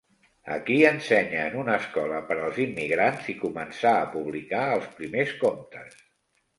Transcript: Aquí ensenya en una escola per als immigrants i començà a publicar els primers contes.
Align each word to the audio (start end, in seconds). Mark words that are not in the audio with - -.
Aquí 0.53 0.77
ensenya 0.91 1.43
en 1.49 1.57
una 1.65 1.75
escola 1.83 2.23
per 2.31 2.39
als 2.47 2.59
immigrants 2.65 3.31
i 3.37 3.39
començà 3.45 3.95
a 4.01 4.11
publicar 4.19 4.67
els 4.75 4.93
primers 4.99 5.41
contes. 5.47 6.07